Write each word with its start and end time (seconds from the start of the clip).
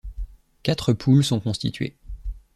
Quatre 0.63 0.93
poules 0.93 1.23
sont 1.23 1.39
constituées. 1.39 1.95